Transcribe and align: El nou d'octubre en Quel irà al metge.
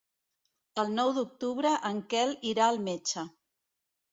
El 0.83 0.89
nou 0.99 1.11
d'octubre 1.17 1.75
en 1.91 1.99
Quel 2.15 2.35
irà 2.53 2.71
al 2.73 2.81
metge. 2.89 3.29